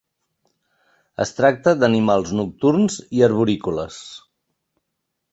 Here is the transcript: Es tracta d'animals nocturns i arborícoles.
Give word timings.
Es 1.25 1.33
tracta 1.39 1.73
d'animals 1.83 2.31
nocturns 2.39 2.97
i 3.19 3.21
arborícoles. 3.27 3.99